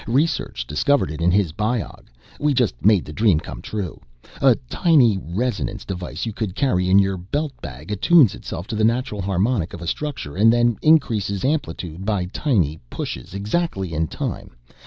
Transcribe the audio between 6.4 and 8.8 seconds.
carry in your belt bag attunes itself to